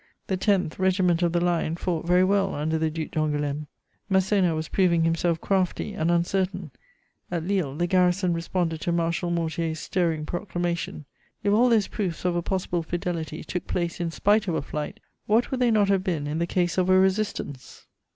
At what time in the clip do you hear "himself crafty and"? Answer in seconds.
5.03-6.09